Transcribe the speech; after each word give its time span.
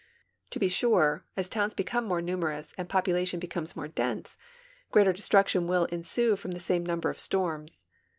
To 0.49 0.57
be 0.57 0.67
sure, 0.67 1.25
as 1.37 1.47
towns 1.47 1.75
become 1.75 2.05
more 2.07 2.23
numerous 2.23 2.73
and 2.75 2.89
poi)ulation 2.89 3.39
becomes 3.39 3.75
more 3.75 3.87
dense, 3.87 4.35
greater 4.91 5.13
destruction 5.13 5.67
will 5.67 5.85
ensue 5.91 6.35
from 6.35 6.49
the 6.53 6.59
same 6.59 6.83
number 6.83 7.11
of 7.11 7.19
storms. 7.19 7.83